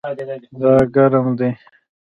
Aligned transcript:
دا 0.61 0.73
ګرم 0.95 1.25
دی 1.39 1.49